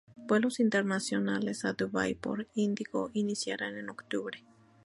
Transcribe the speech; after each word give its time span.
Vuelos 0.15 0.59
internacionales 0.59 1.63
a 1.63 1.73
Dubái 1.73 2.15
por 2.15 2.47
IndiGo 2.55 3.11
iniciarán 3.13 3.77
en 3.77 3.91
octubre. 3.91 4.43